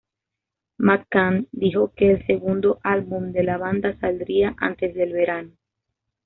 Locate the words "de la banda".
3.33-3.99